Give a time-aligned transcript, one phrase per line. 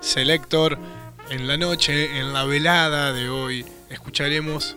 [0.00, 0.78] Selector.
[1.30, 4.76] En la noche, en la velada de hoy, escucharemos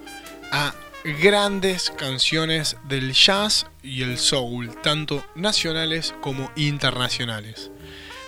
[0.51, 0.73] a
[1.21, 7.69] grandes canciones del jazz y el soul, tanto nacionales como internacionales.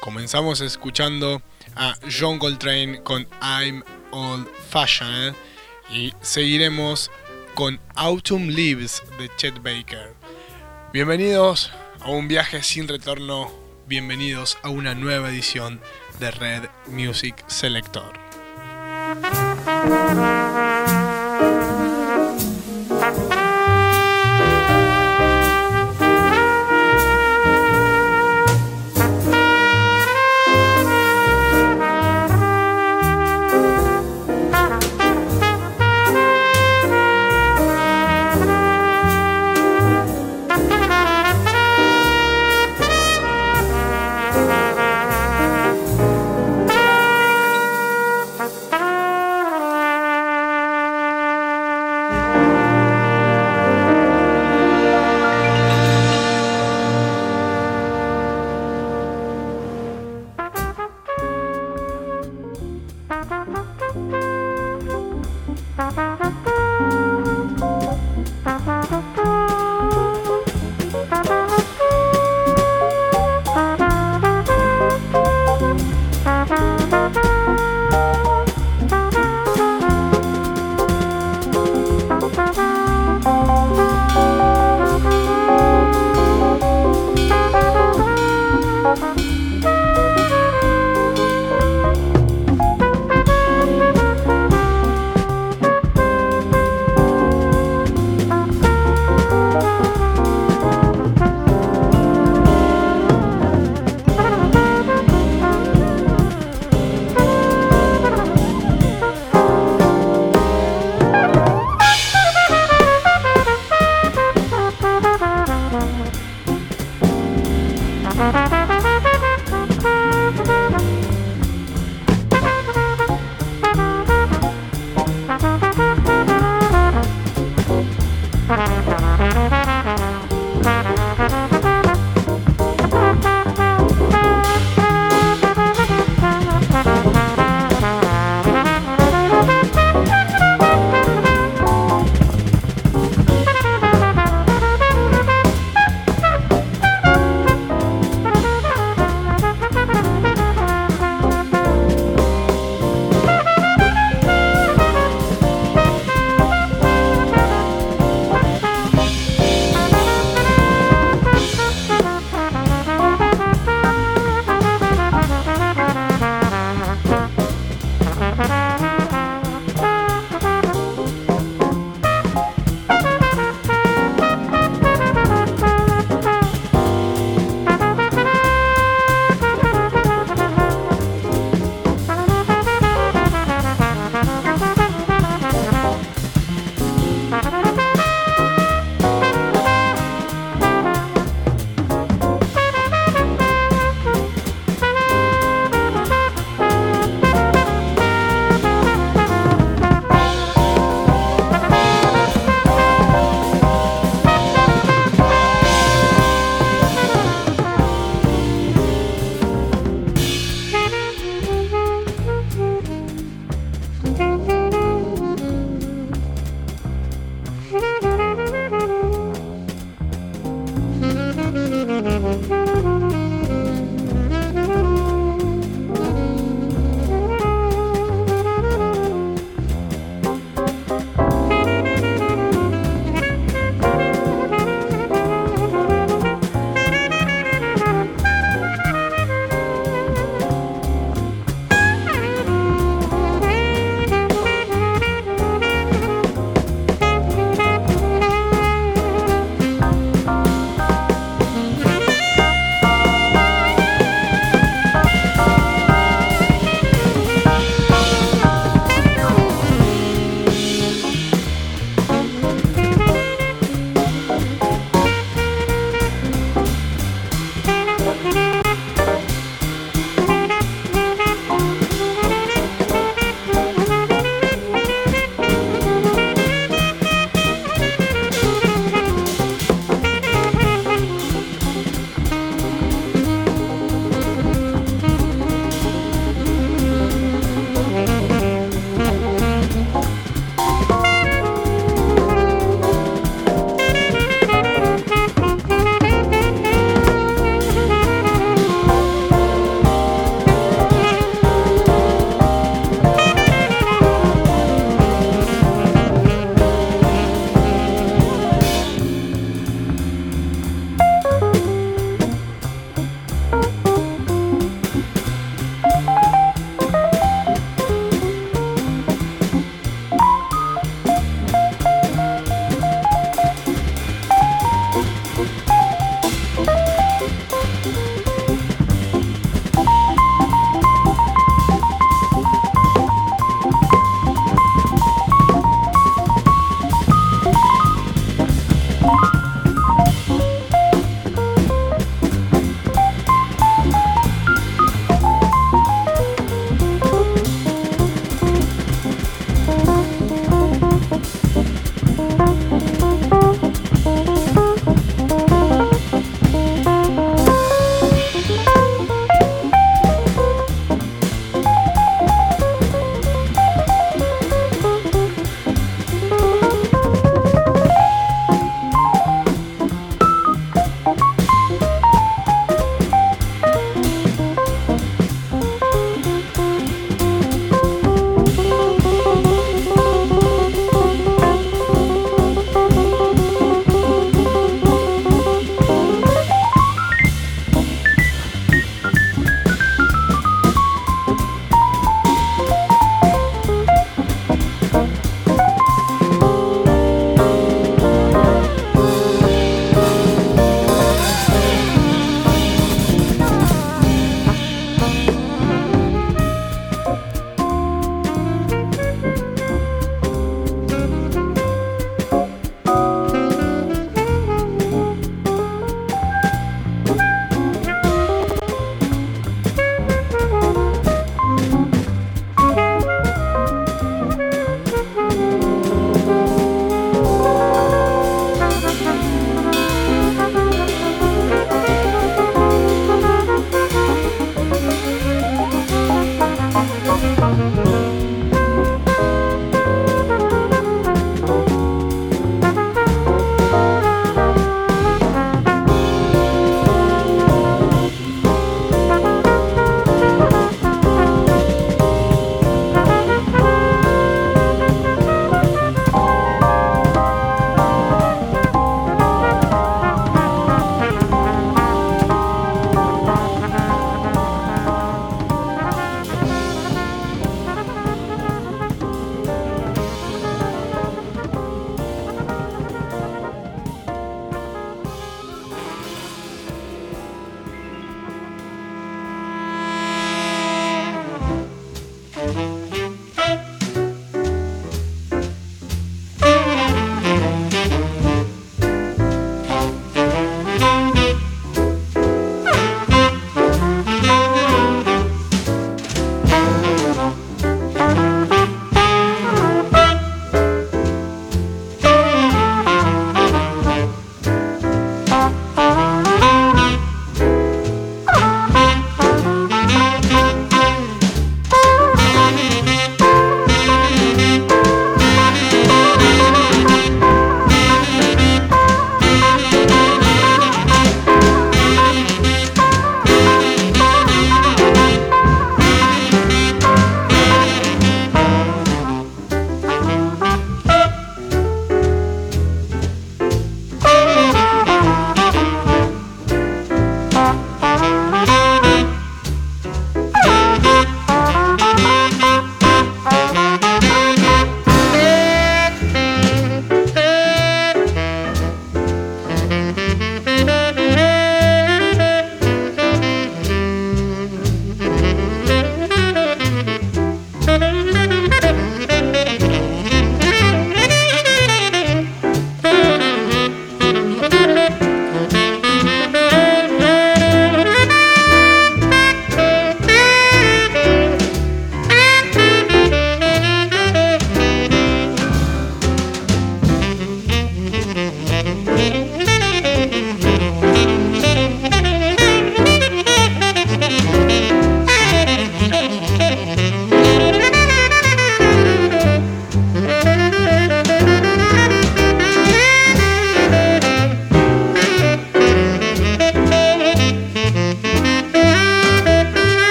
[0.00, 1.40] Comenzamos escuchando
[1.74, 5.34] a John Coltrane con I'm Old Fashioned
[5.90, 7.10] y seguiremos
[7.54, 10.14] con Autumn Leaves de Chet Baker.
[10.92, 13.50] Bienvenidos a un viaje sin retorno,
[13.86, 15.80] bienvenidos a una nueva edición
[16.20, 18.12] de Red Music Selector.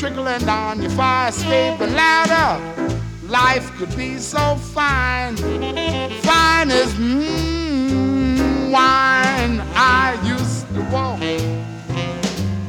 [0.00, 2.58] trickling down your fire escape ladder.
[3.24, 9.60] Life could be so fine, fine as mm, wine.
[9.74, 11.20] I used to walk,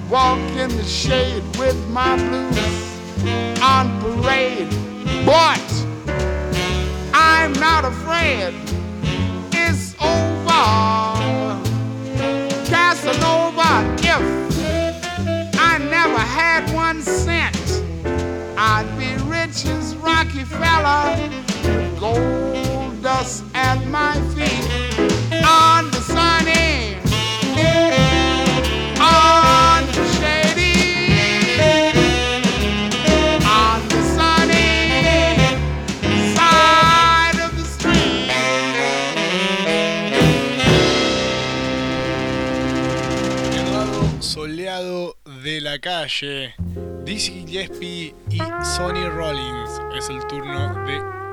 [0.09, 4.69] walk in the shade with my blues on parade.
[5.25, 5.55] Boy,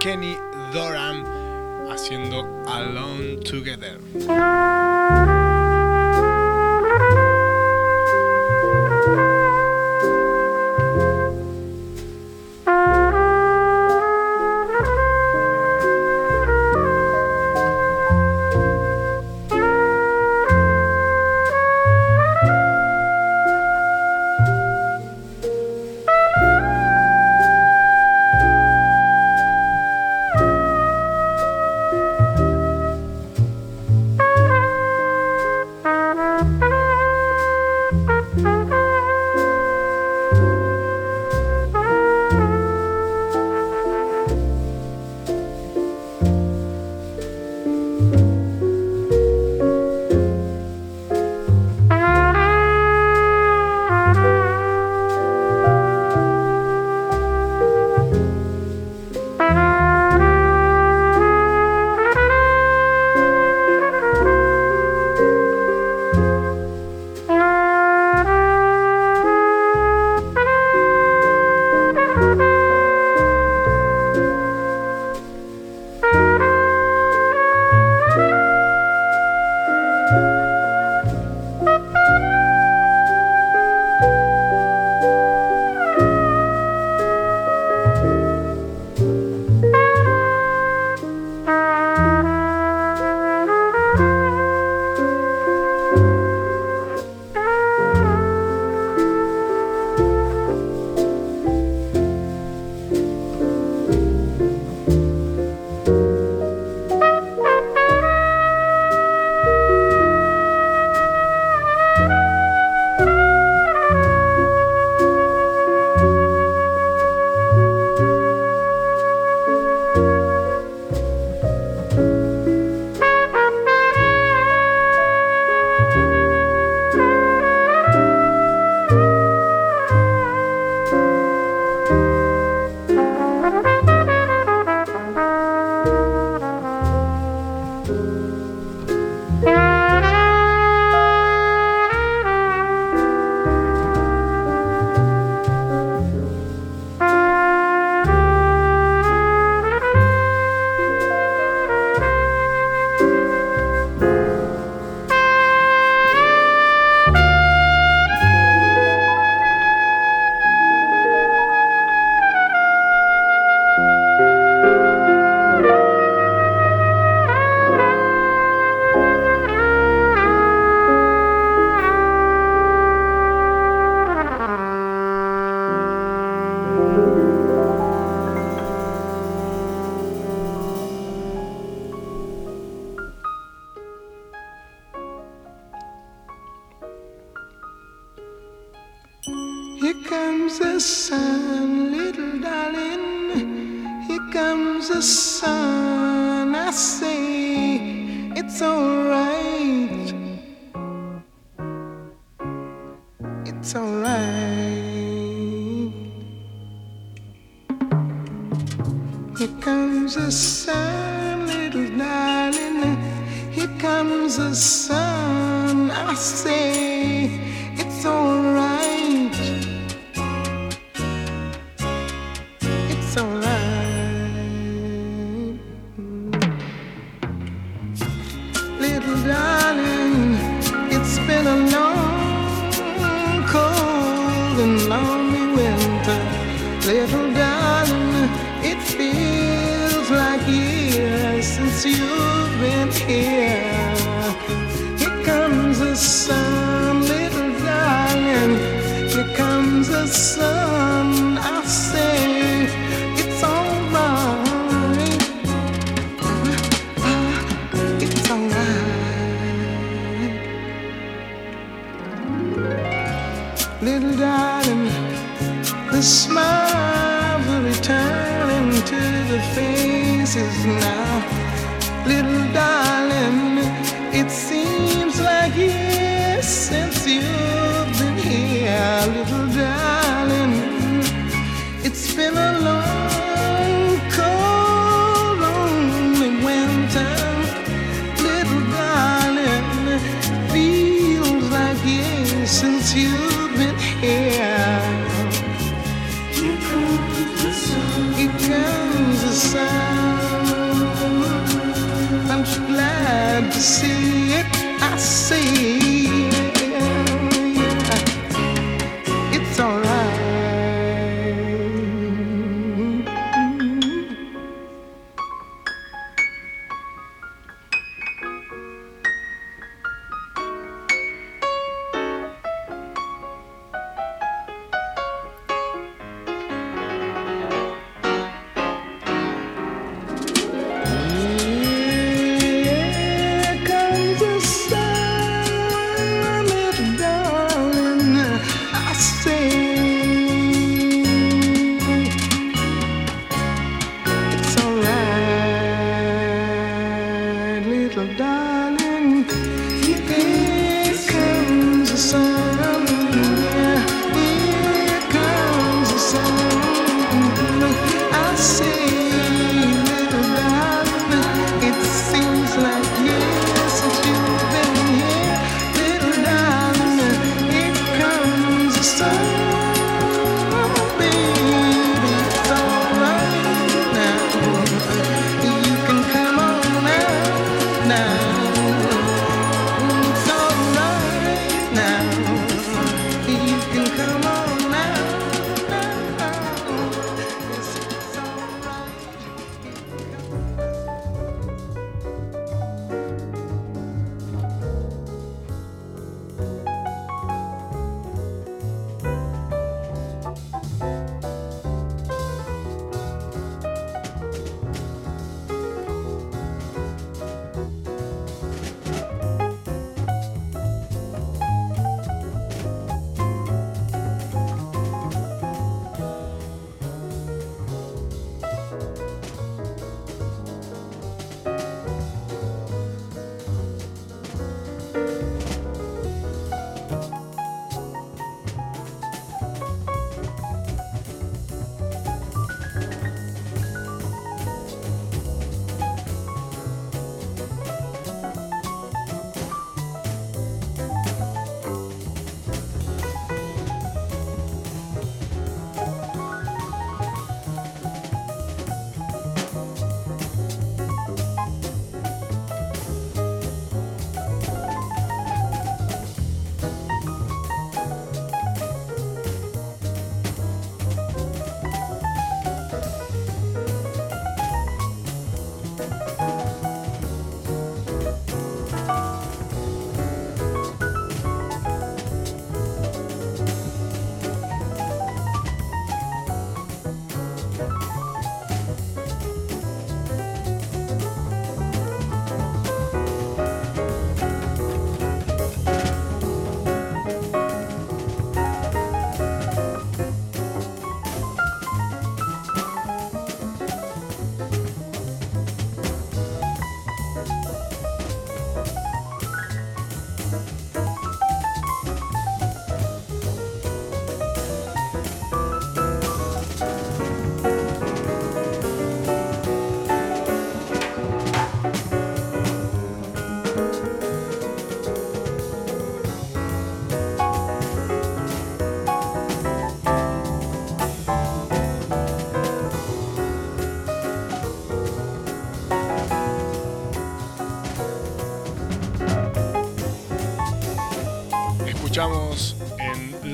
[0.09, 0.48] けに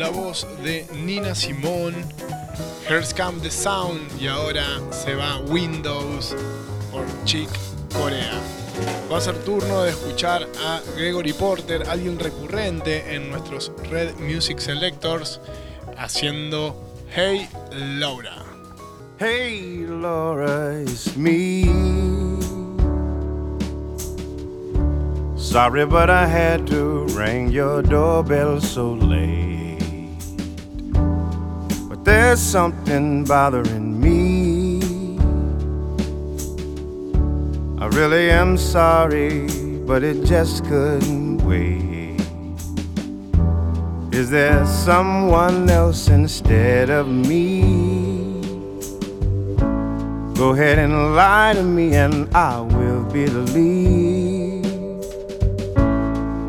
[0.04, 1.96] la voz de Nina Simone,
[2.86, 6.36] Here's Come the Sound y ahora se va Windows
[6.92, 7.48] por Chick
[7.94, 8.38] Corea.
[9.10, 14.58] Va a ser turno de escuchar a Gregory Porter, alguien recurrente en nuestros Red Music
[14.58, 15.40] Selectors,
[15.96, 16.76] haciendo
[17.10, 18.44] Hey Laura.
[19.18, 21.64] Hey Laura, it's me.
[25.36, 29.53] Sorry, but I had to ring your doorbell so late.
[32.04, 34.82] There's something bothering me.
[37.78, 39.46] I really am sorry,
[39.86, 42.20] but it just couldn't wait.
[44.12, 47.62] Is there someone else instead of me?
[50.34, 54.66] Go ahead and lie to me, and I will believe.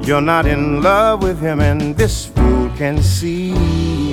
[0.06, 4.05] You're not in love with him, and this fool can see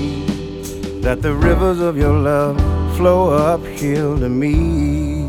[1.03, 2.57] that the rivers of your love
[2.97, 5.29] flow uphill to me.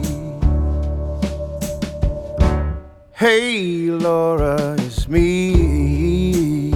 [3.12, 6.72] Hey, Laura, it's me.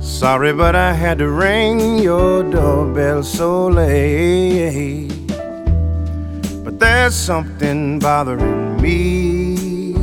[0.00, 5.08] Sorry, but I had to ring your doorbell so late.
[6.64, 9.94] But there's something bothering me.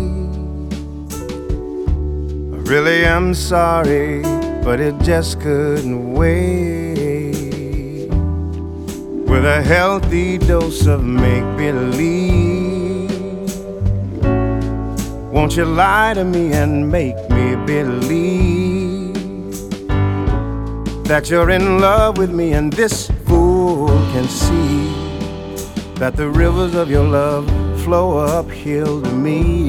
[2.54, 4.24] I really, I'm sorry,
[4.68, 8.10] but it just couldn't wait.
[9.32, 13.10] With a healthy dose of make believe,
[15.32, 19.16] won't you lie to me and make me believe
[21.06, 24.92] that you're in love with me and this fool can see
[25.96, 27.46] that the rivers of your love
[27.86, 29.67] flow uphill to me?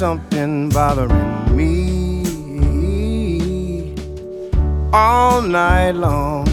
[0.00, 1.84] Something bothering me.
[4.94, 6.48] All night long,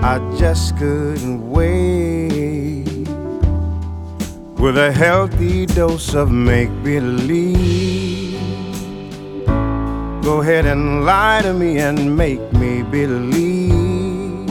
[0.00, 3.06] I just couldn't wait.
[4.58, 8.40] With a healthy dose of make believe.
[10.22, 14.46] Go ahead and lie to me and make me believe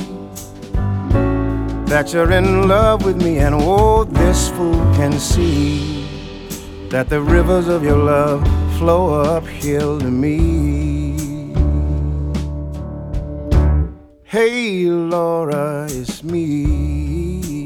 [1.88, 5.99] that you're in love with me, and oh, this fool can see
[6.90, 8.42] that the rivers of your love
[8.80, 11.14] flow uphill to me.
[14.24, 17.60] Hey, Laura, it's me.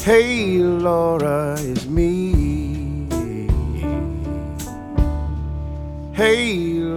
[0.00, 3.06] Hey, Laura, it's me.
[6.12, 6.54] Hey,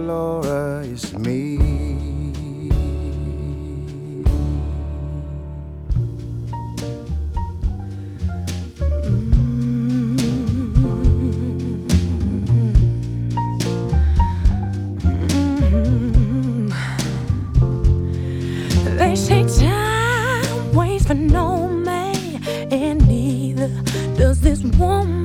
[0.08, 1.43] Laura, it's me.
[24.70, 25.23] Does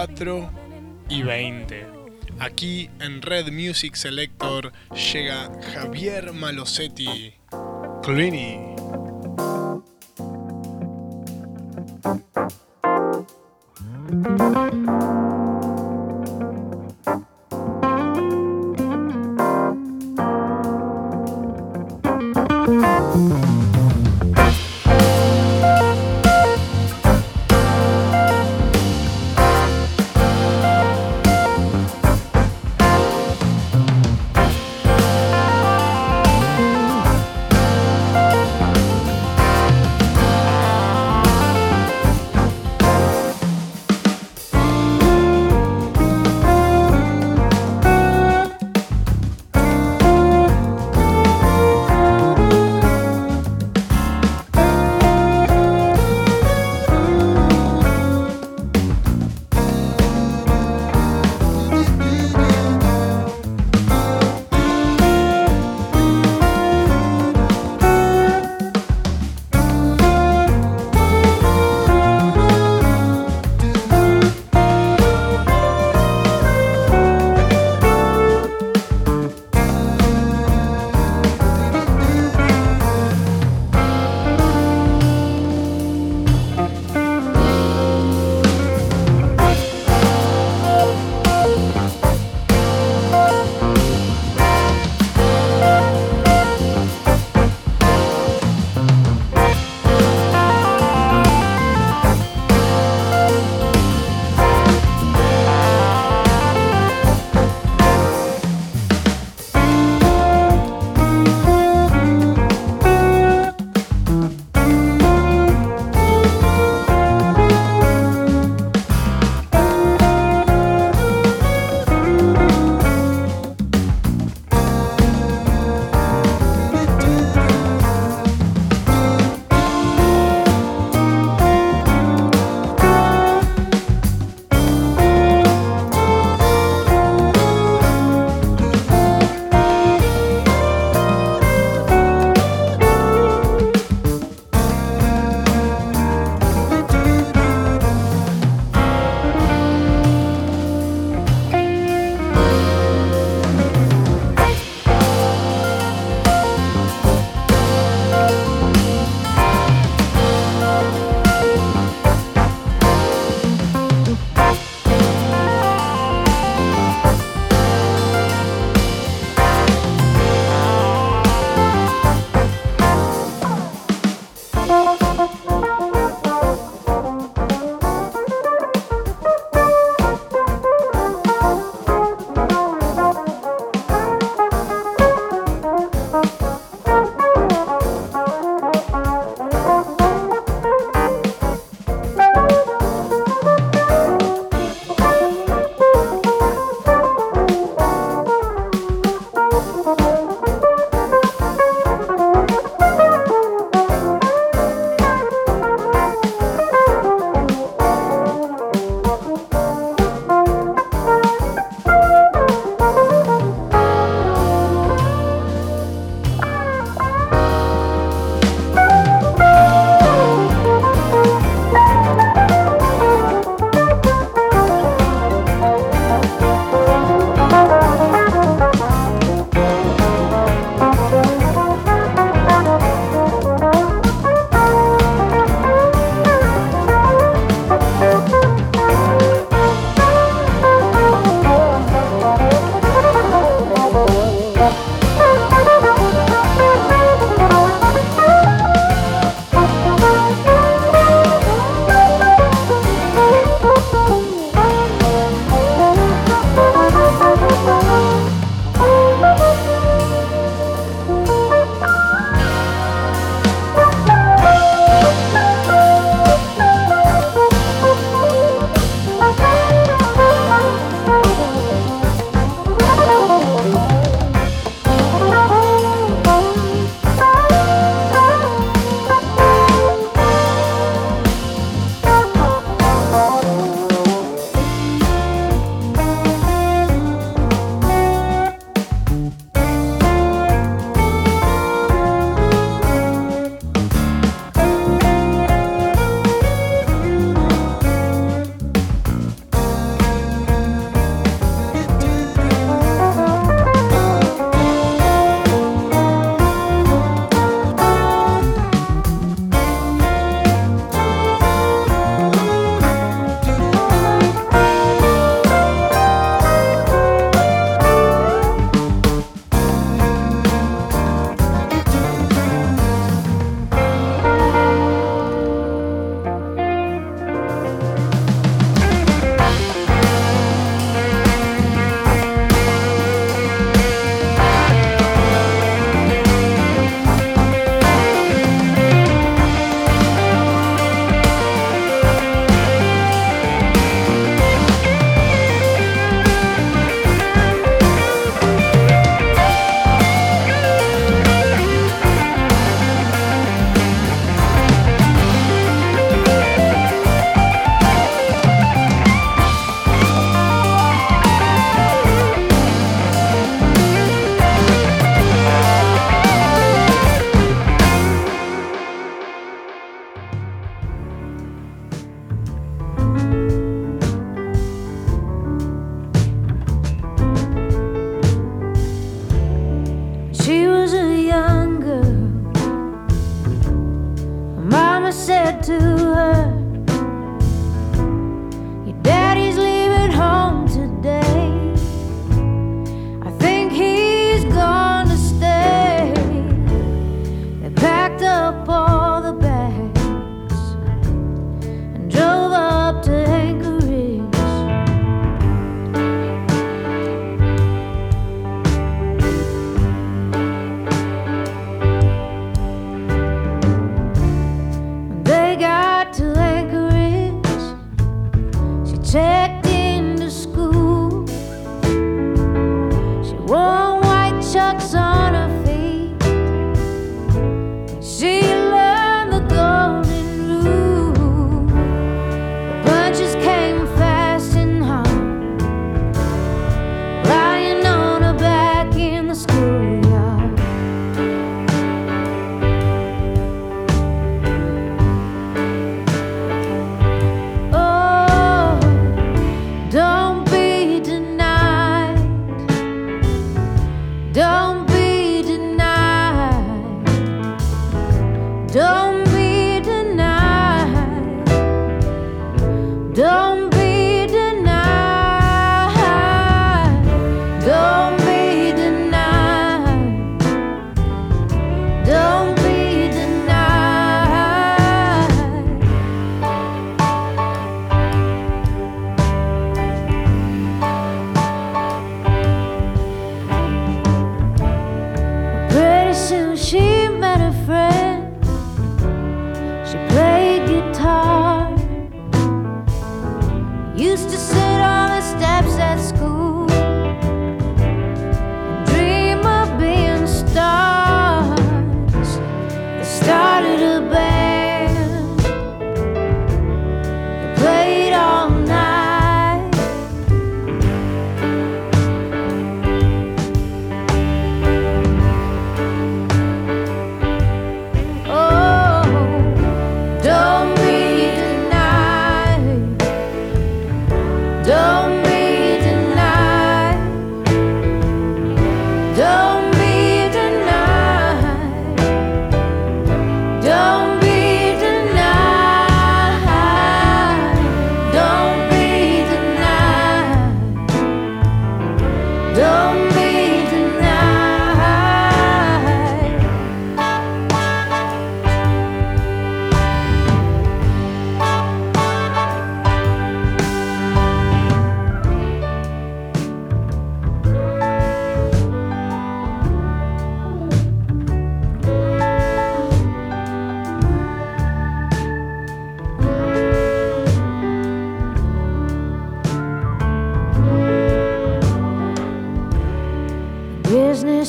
[0.00, 0.50] 4
[1.10, 1.86] y 20.
[2.38, 4.72] Aquí en Red Music Selector
[5.12, 7.34] llega Javier Malosetti,
[8.02, 8.59] Cluny.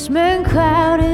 [0.02, 1.11] freshman crowded.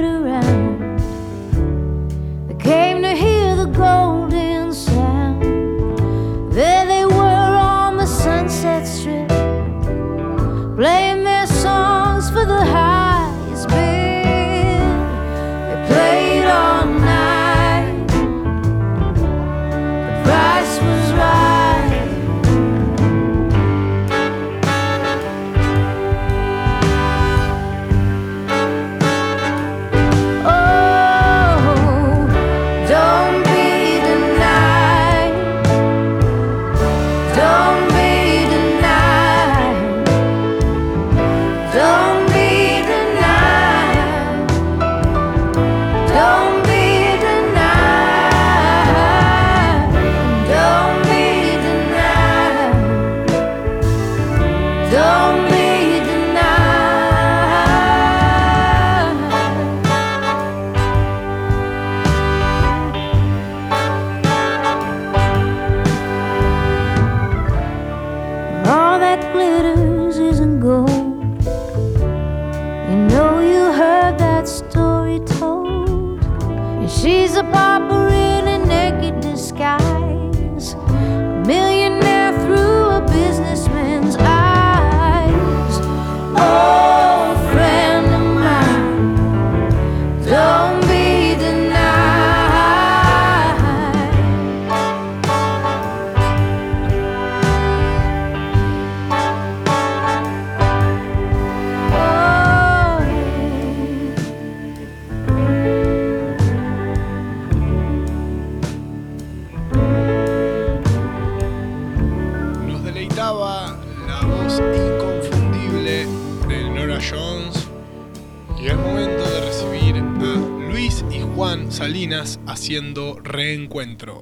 [123.80, 124.17] encuentro.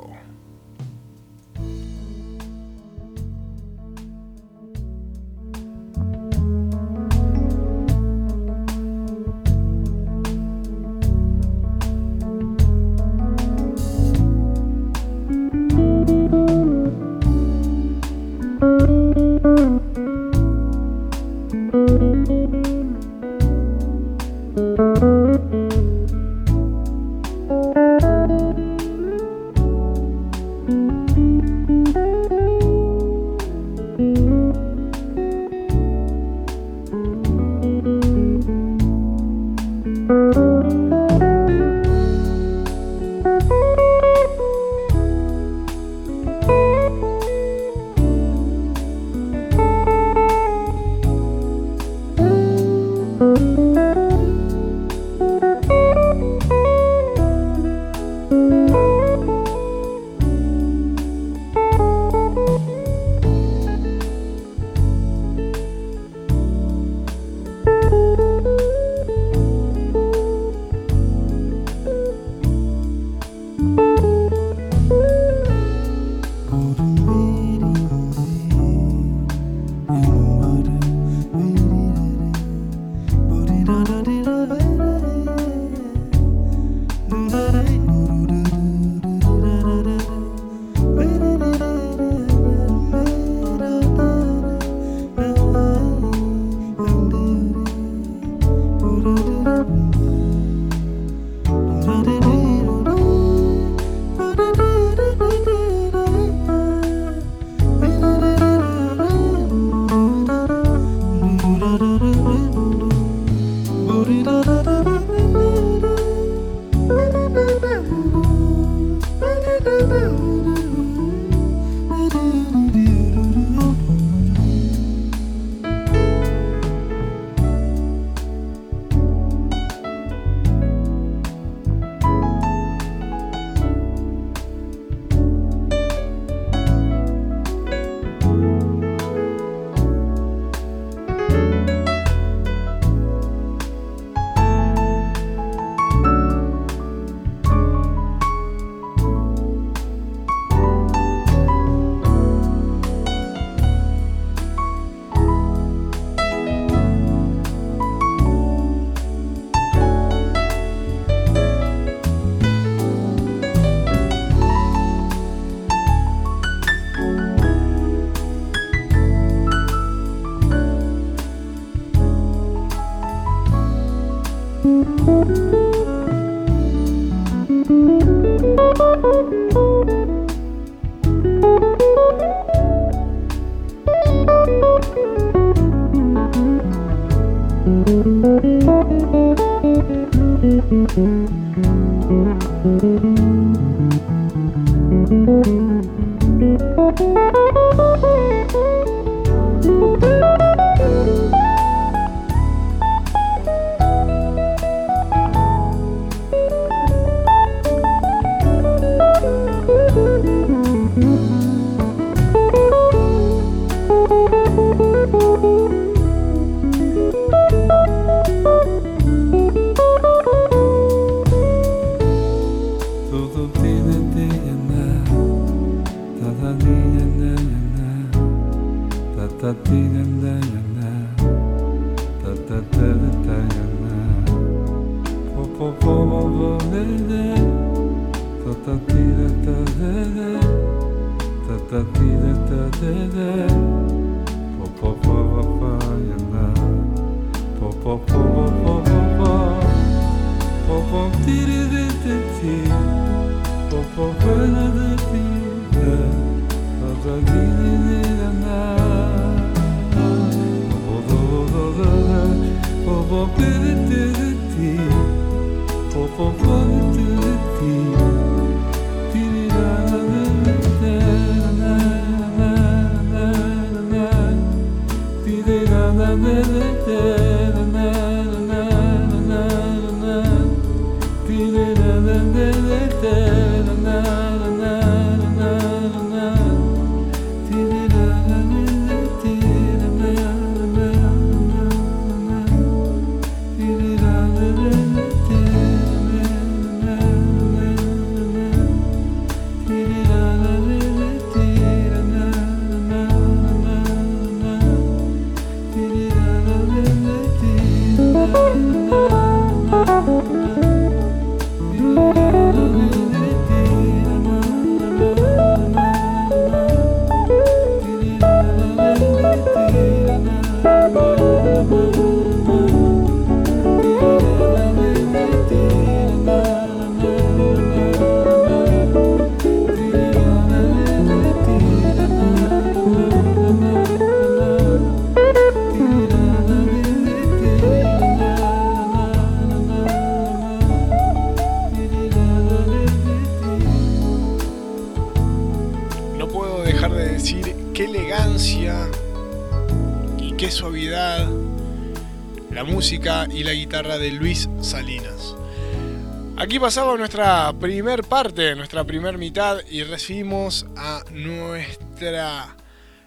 [356.67, 362.57] Pasaba nuestra primer parte, nuestra primer mitad y recibimos a nuestra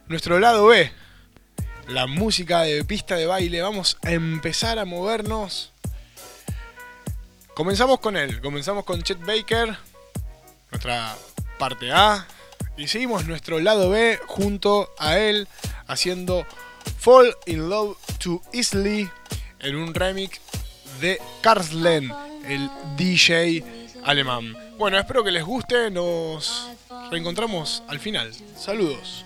[0.08, 0.90] nuestro lado B,
[1.90, 3.62] la música de pista de baile.
[3.62, 5.74] Vamos a empezar a movernos.
[7.54, 9.76] Comenzamos con él, comenzamos con Chet Baker,
[10.72, 11.18] nuestra
[11.58, 12.26] parte A,
[12.78, 15.50] y seguimos nuestro lado B junto a él
[15.86, 16.46] haciendo
[16.98, 19.10] Fall in Love Too Easily
[19.60, 20.40] en un remix
[21.02, 22.10] de Karslen,
[22.50, 23.64] el DJ
[24.04, 24.56] alemán.
[24.78, 26.70] Bueno, espero que les guste, nos
[27.12, 28.32] reencontramos al final.
[28.58, 29.26] Saludos.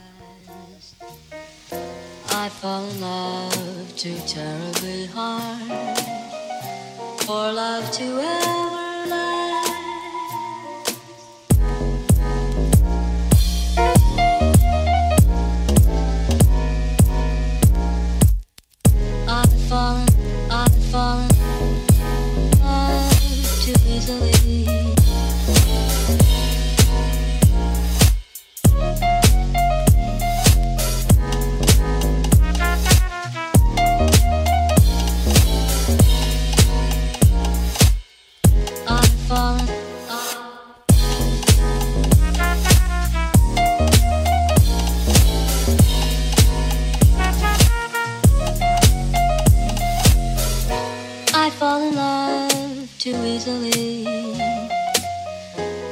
[53.11, 54.05] Easily.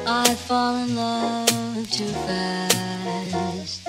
[0.07, 3.87] I fall in love too fast.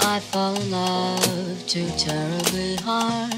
[0.00, 3.32] I fall in love too terribly hard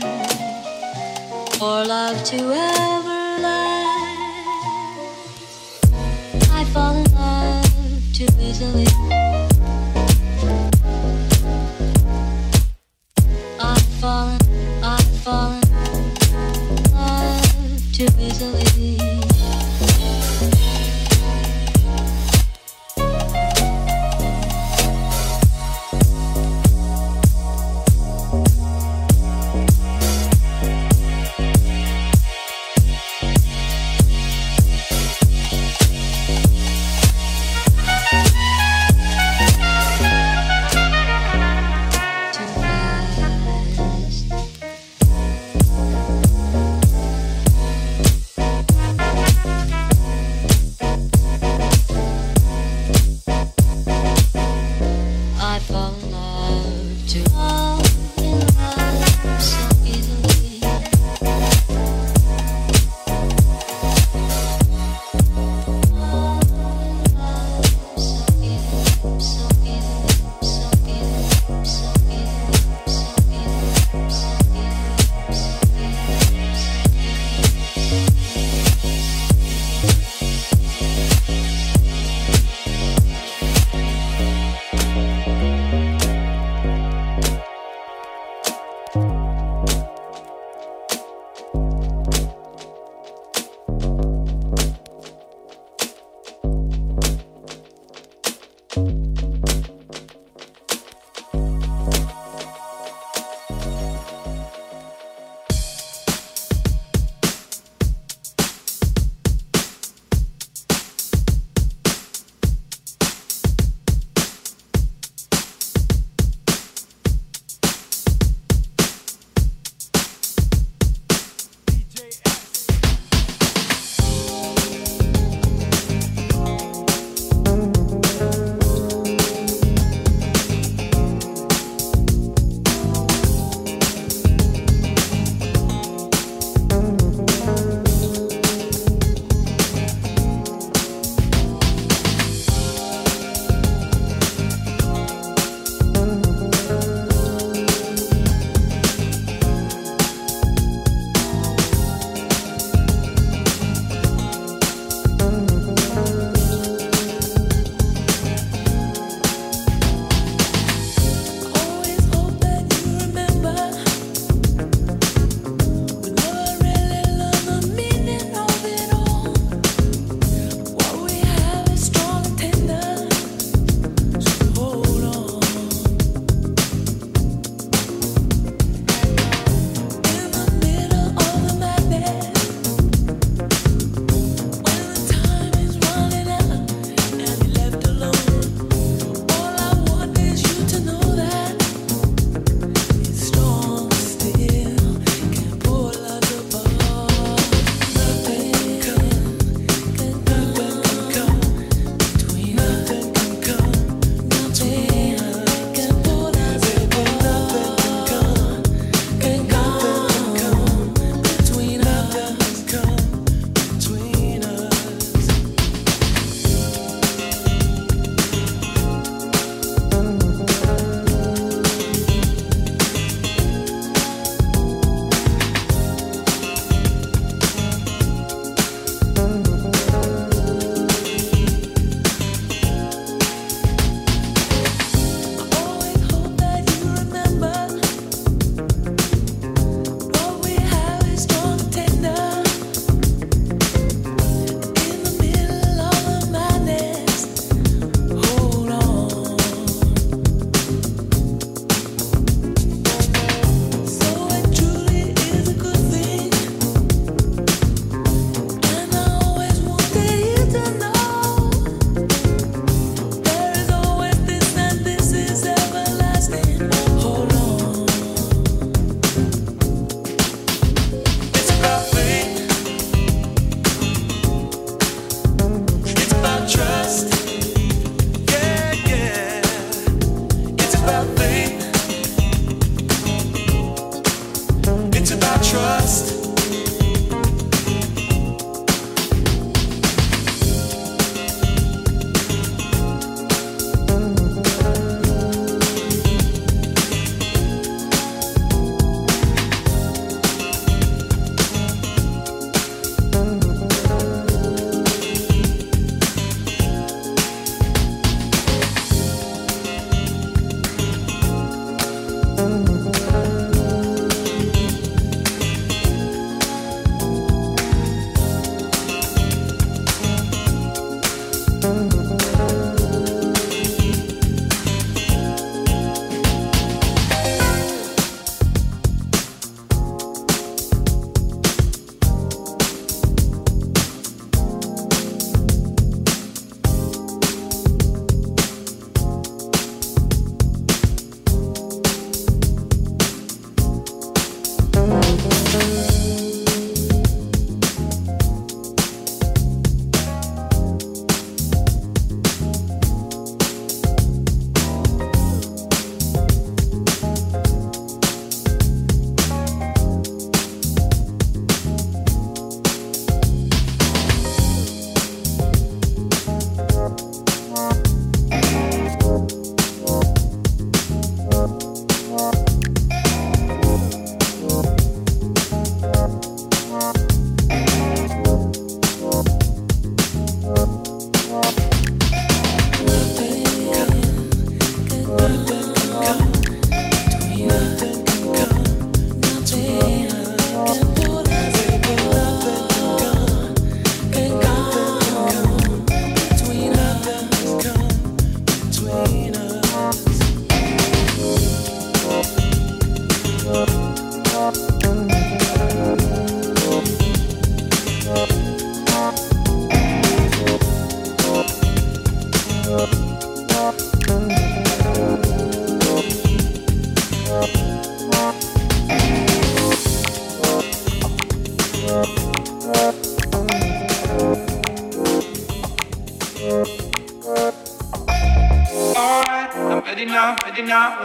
[1.54, 4.18] for love to ever last.
[6.50, 8.88] I fall in love too easily.
[13.60, 14.47] I've fallen, I've
[17.98, 18.77] too easily.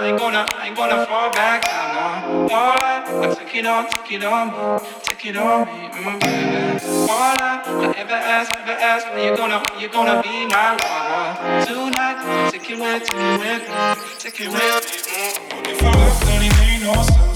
[0.03, 2.27] I ain't gonna, I ain't gonna fall back now.
[2.27, 2.53] No.
[2.53, 6.83] Alright, I take it on, take it on me, take it on me, mm, baby.
[7.07, 12.51] Alright, I ever ask, ever ask, when you gonna, you gonna be my lover tonight?
[12.51, 14.91] Take it with, take it with me, take it with me.
[15.07, 15.71] Mm.
[15.71, 17.32] If I left, then it made no sense.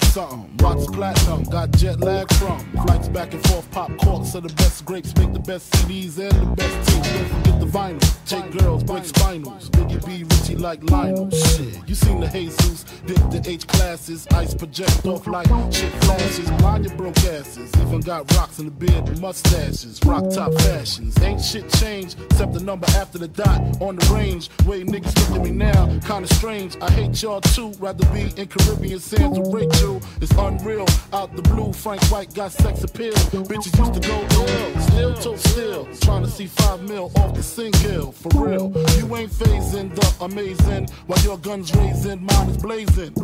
[0.00, 0.41] Something.
[0.58, 2.58] Watch platinum, got jet lag from.
[2.86, 6.32] Flights back and forth, pop corks are the best grapes, make the best CDs and
[6.32, 7.08] the best teams.
[7.08, 8.26] Don't forget the vinyl.
[8.26, 9.70] Take girls, break spinals.
[9.70, 11.30] Biggie B, Richie like Lionel.
[11.30, 16.50] Shit, you seen the Jesus, dip the H classes, ice project off like shit flashes.
[16.52, 17.70] Blind your broke asses.
[17.80, 20.00] Even got rocks in the beard mustaches.
[20.04, 21.20] Rock top fashions.
[21.22, 24.50] Ain't shit changed except the number after the dot on the range.
[24.66, 26.76] Way niggas look at me now, kinda strange.
[26.80, 27.72] I hate y'all too.
[27.78, 30.00] Rather be in Caribbean sands with Rachel.
[30.20, 30.86] It's unreal.
[31.12, 33.12] Out the blue, Frank White got sex appeal.
[33.12, 34.16] Bitches used to go
[34.46, 34.80] ill.
[34.80, 35.88] Still to still.
[36.00, 38.12] Trying to see five mil off the single.
[38.12, 38.72] For real.
[38.98, 40.88] You ain't phasing the amazing.
[41.06, 43.14] While your guns raising, mine is blazing.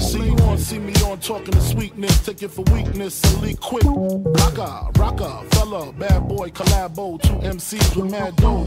[0.00, 2.24] See you on, see me on, talking to sweetness.
[2.24, 3.84] Take it for weakness leak quick.
[3.84, 7.20] Rocker, rocker, fella, bad boy, collabo.
[7.22, 8.64] Two MCs with mad dough.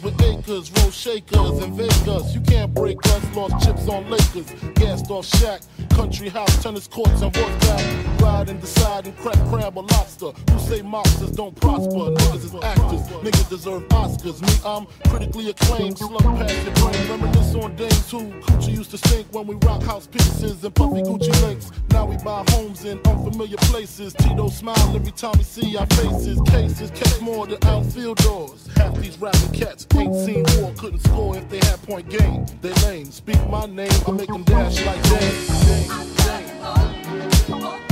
[0.00, 2.34] With acres, roll shakers and Vegas.
[2.34, 4.50] You can't break us, lost chips on Lakers.
[4.74, 5.60] Gassed off Shaq,
[5.94, 8.20] country house, tennis courts, and horseback.
[8.20, 10.32] Ride and decide and crack crab or lobster.
[10.50, 11.88] Who say mobsters don't prosper?
[11.92, 14.40] Niggas is actors, niggas deserve Oscars.
[14.42, 17.10] Me, I'm critically acclaimed, slug past your brain.
[17.10, 21.02] Reminisce on days who Coochie used to stink when we rock house pieces and puffy
[21.02, 21.70] Gucci links.
[21.90, 24.12] Now we buy homes in unfamiliar places.
[24.14, 26.40] Tito smile every time we see our faces.
[26.46, 28.68] Cases catch more than outfield doors.
[28.76, 32.46] Half these rapping cats ain't seen war, couldn't score if they had point game.
[32.60, 33.10] They lame.
[33.10, 35.81] Speak my name, I make them dash like Dame.
[35.88, 37.91] Dame,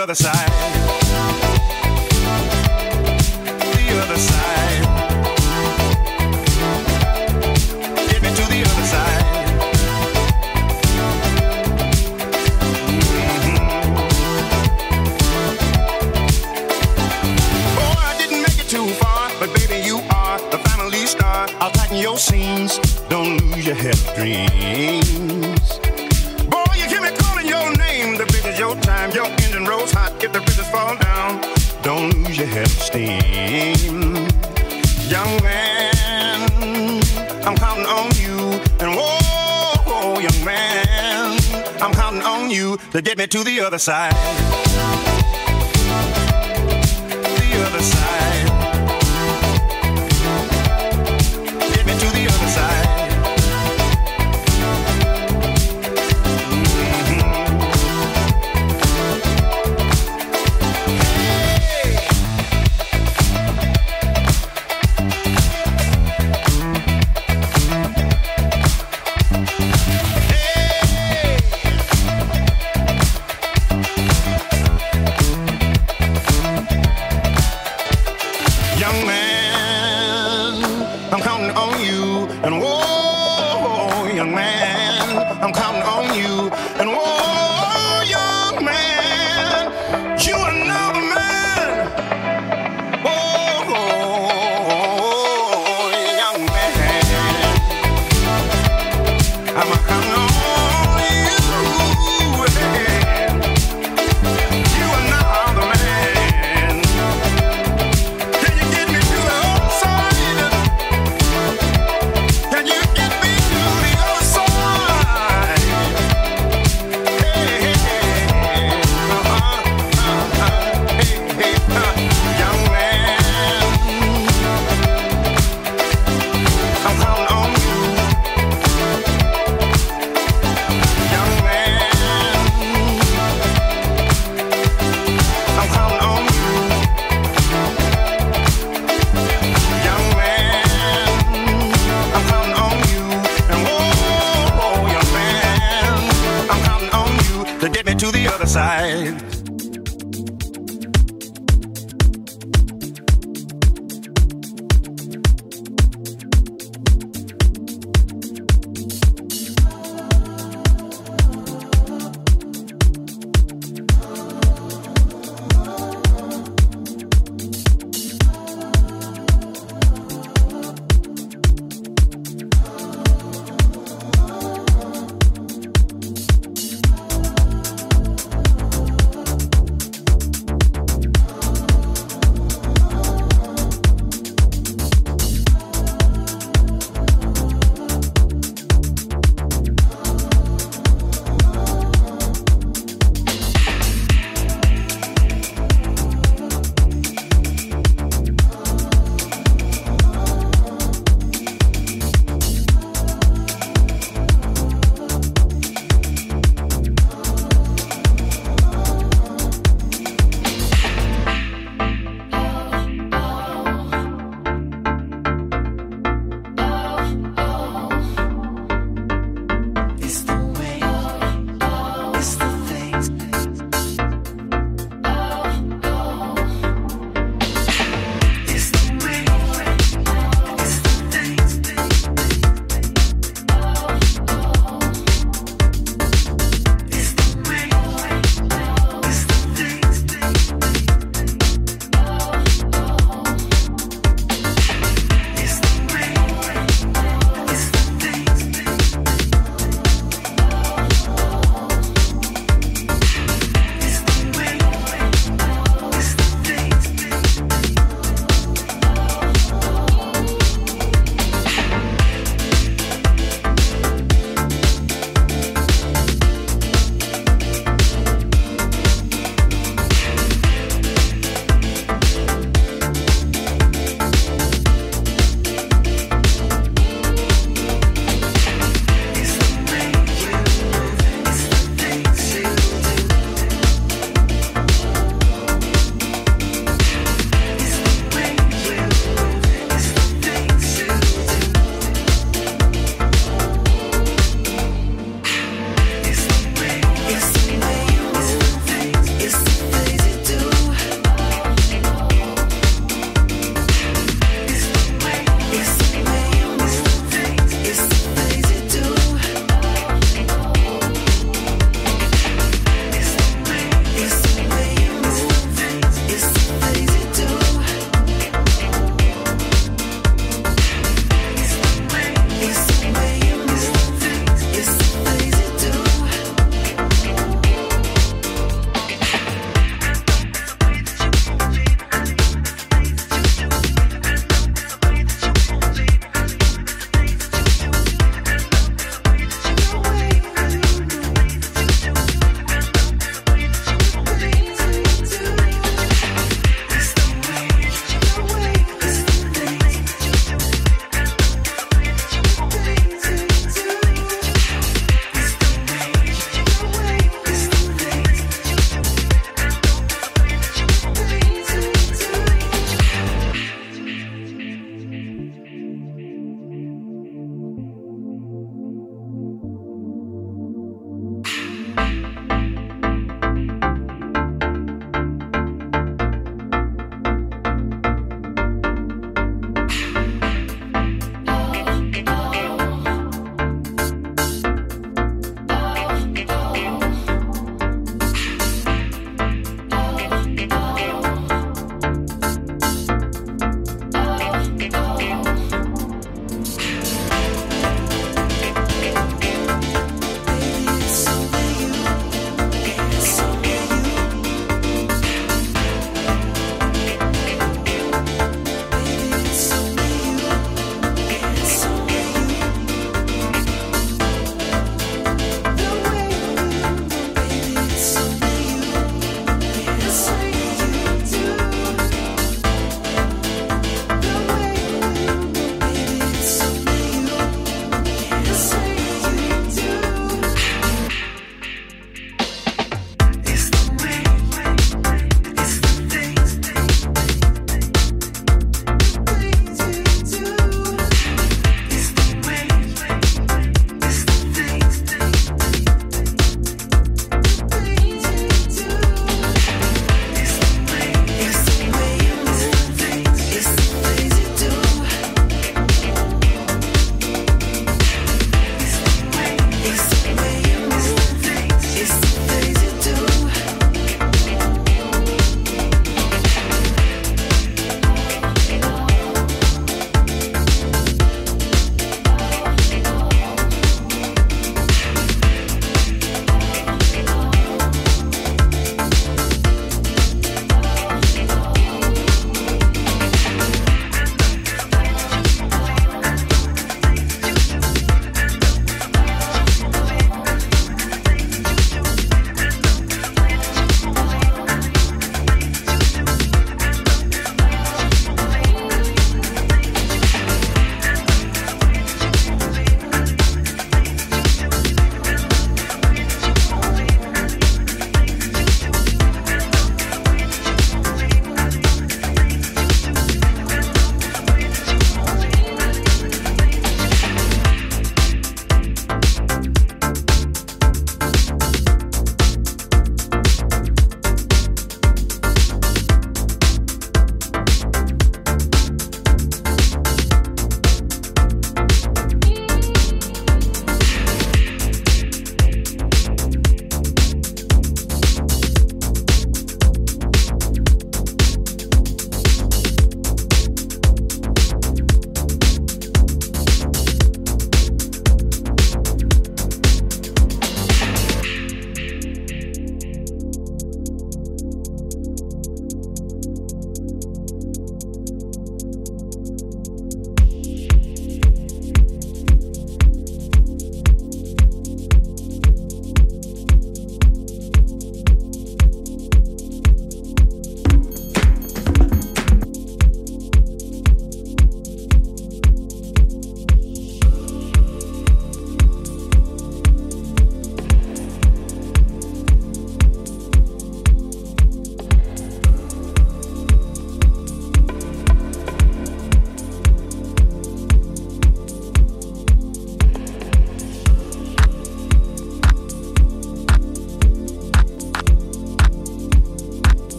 [0.00, 0.49] other side.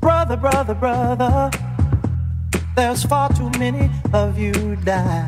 [0.00, 1.50] Brother, brother, brother,
[2.76, 5.27] there's far too many of you die.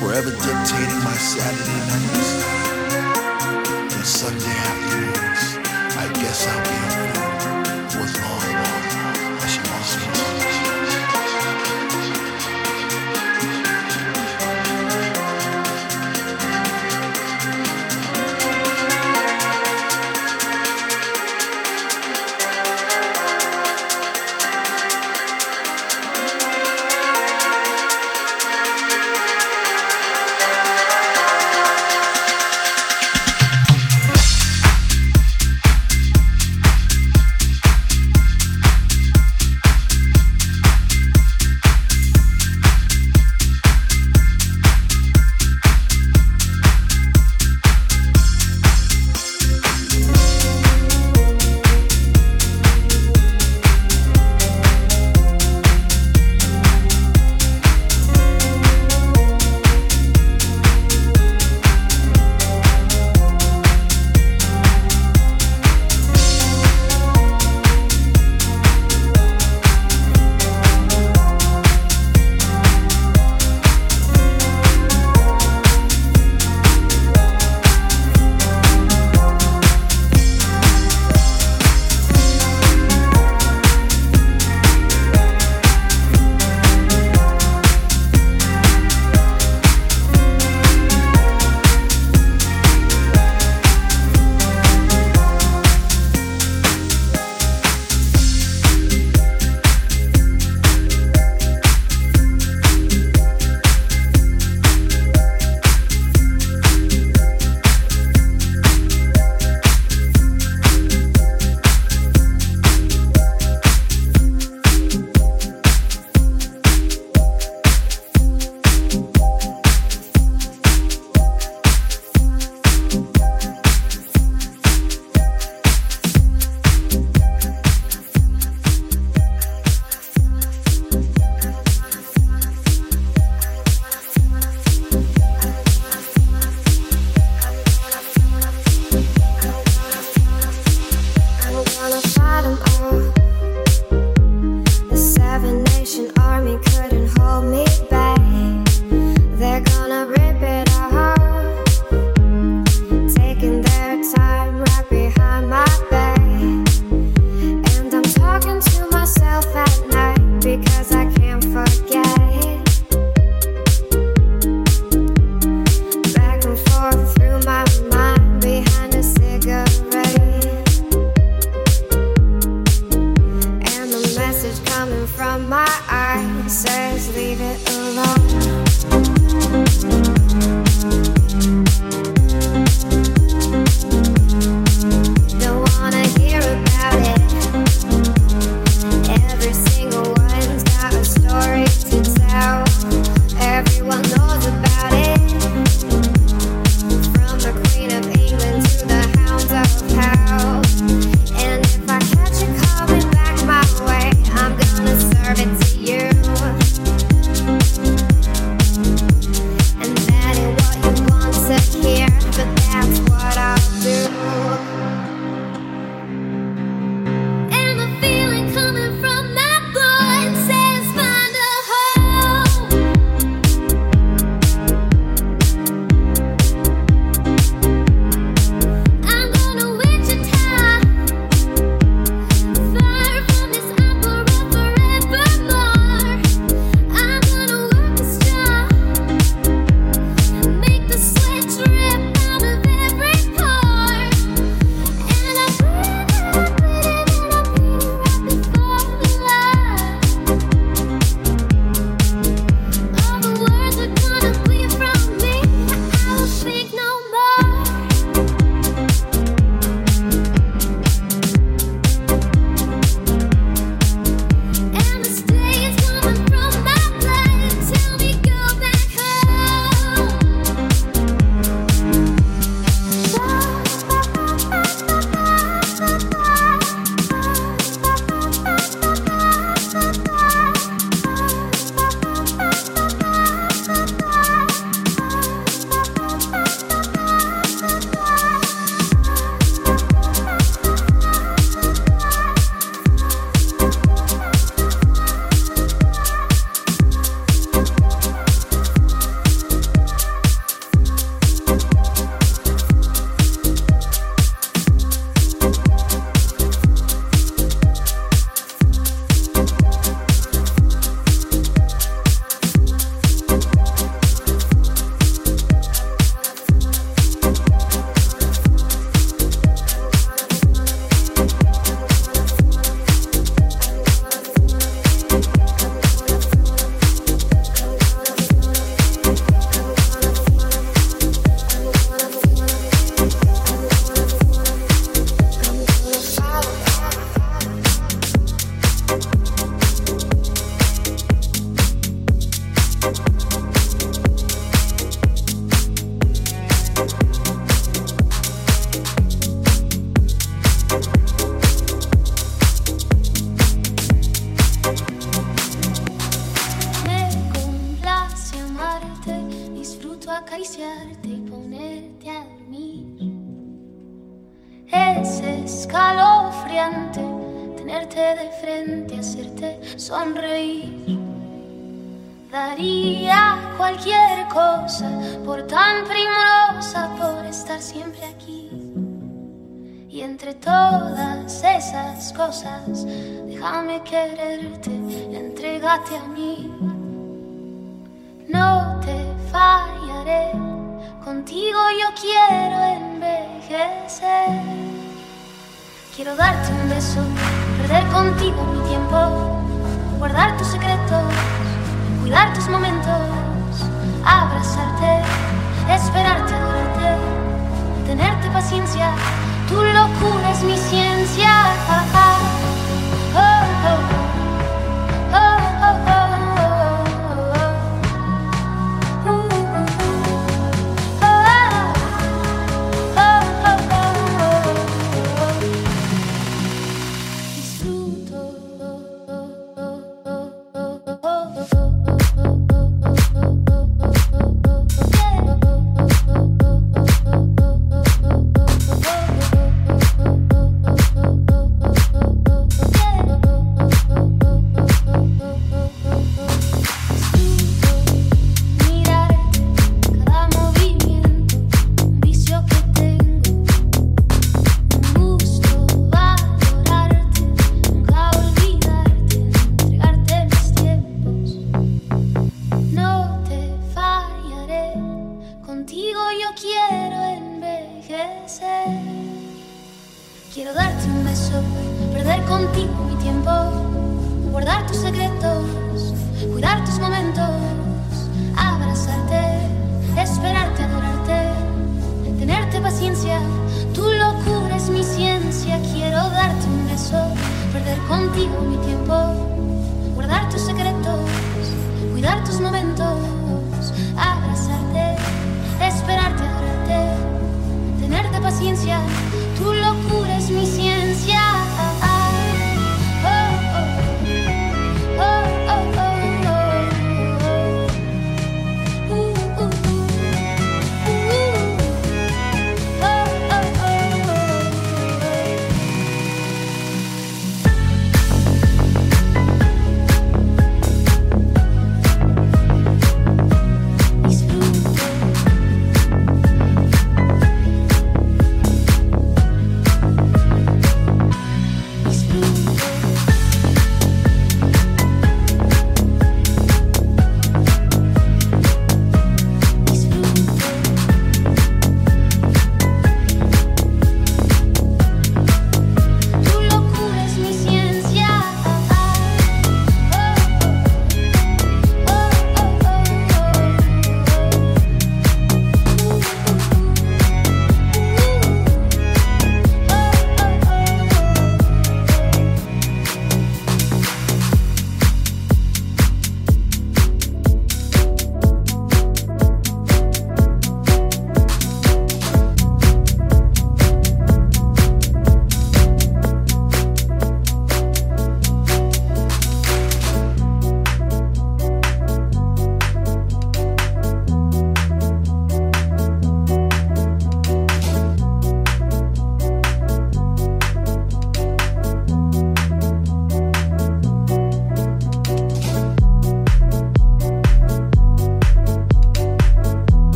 [0.00, 2.32] forever dictating my Saturday nights
[3.94, 4.89] and Sunday afternoons.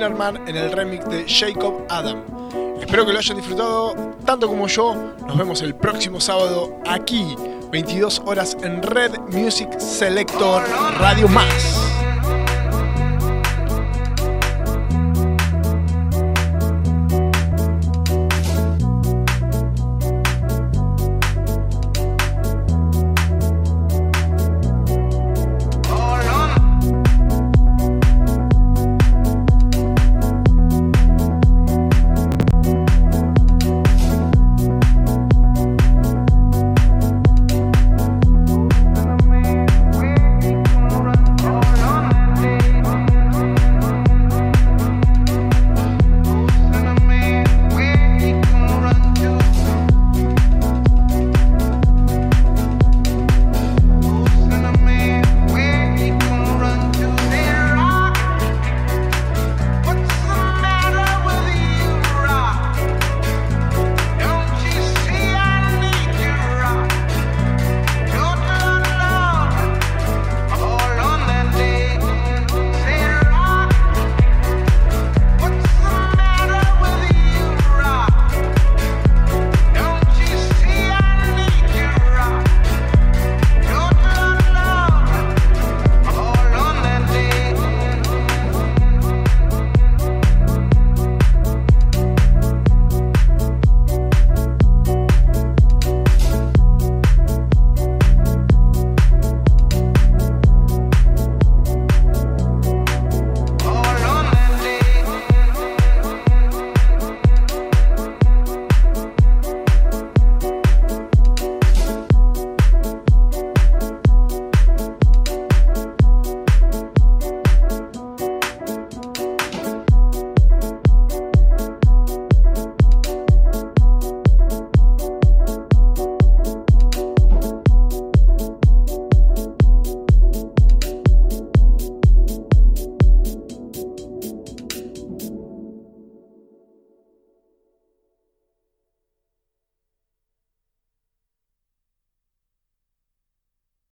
[0.00, 2.22] En el remix de Jacob Adam.
[2.80, 3.94] Espero que lo hayan disfrutado
[4.24, 4.94] tanto como yo.
[5.26, 7.34] Nos vemos el próximo sábado aquí,
[7.72, 10.62] 22 horas en Red Music Selector
[10.98, 11.87] Radio Más.